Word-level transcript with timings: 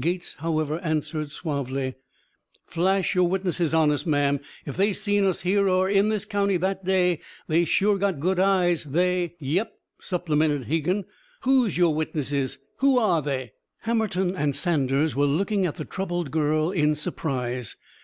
Gates, 0.00 0.34
however, 0.40 0.80
answered 0.80 1.30
suavely: 1.30 1.94
"Flash 2.66 3.14
your 3.14 3.28
witnesses 3.28 3.72
on 3.72 3.92
us, 3.92 4.04
ma'am. 4.04 4.40
If 4.64 4.76
they 4.76 4.92
seen 4.92 5.24
us 5.24 5.42
here 5.42 5.68
or 5.68 5.88
in 5.88 6.08
this 6.08 6.24
county 6.24 6.56
that 6.56 6.84
day 6.84 7.20
they 7.46 7.64
sure 7.64 7.96
got 7.96 8.18
good 8.18 8.40
eyes. 8.40 8.82
They" 8.82 9.34
"Yep!" 9.54 9.78
supplemented 10.00 10.64
Hegan. 10.64 11.04
"Who's 11.42 11.78
your 11.78 11.94
witnesses? 11.94 12.58
Who 12.78 12.98
are 12.98 13.22
they?" 13.22 13.52
Hammerton 13.82 14.34
and 14.34 14.56
Saunders 14.56 15.14
were 15.14 15.26
looking 15.26 15.66
at 15.66 15.76
the 15.76 15.84
troubled 15.84 16.32
girl 16.32 16.72
in 16.72 16.96
surprise. 16.96 17.76